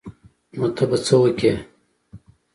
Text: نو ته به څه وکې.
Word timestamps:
نو 0.57 0.65
ته 0.75 0.83
به 0.89 0.97
څه 1.05 1.15
وکې. 1.21 1.53